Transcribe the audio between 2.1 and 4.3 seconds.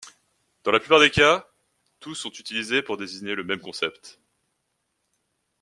sont utilisés pour désigner le même concept.